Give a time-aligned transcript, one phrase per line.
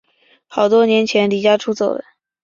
[0.47, 2.03] 好多年前离家出走了